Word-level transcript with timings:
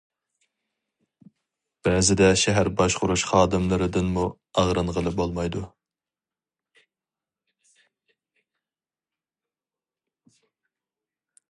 بەزىدە 1.87 2.29
شەھەر 2.43 2.69
باشقۇرۇش 2.79 3.25
خادىملىرىدىنمۇ 3.33 4.25
ئاغرىنغىلى 4.61 5.15
بولمايدۇ. 5.21 5.63